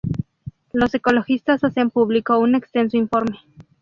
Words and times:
los 0.73 0.95
ecologistas 0.95 1.63
hacen 1.63 1.91
público 1.91 2.39
un 2.39 2.55
extenso 2.55 2.97
informe 2.97 3.37